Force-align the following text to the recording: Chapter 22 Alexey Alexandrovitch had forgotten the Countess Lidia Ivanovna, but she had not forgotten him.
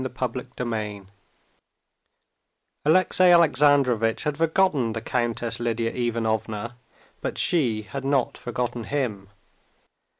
Chapter 0.19 0.45
22 0.65 1.05
Alexey 2.85 3.23
Alexandrovitch 3.25 4.23
had 4.23 4.35
forgotten 4.35 4.93
the 4.93 5.01
Countess 5.01 5.59
Lidia 5.59 5.91
Ivanovna, 5.91 6.75
but 7.21 7.37
she 7.37 7.83
had 7.83 8.03
not 8.03 8.35
forgotten 8.35 8.85
him. 8.85 9.29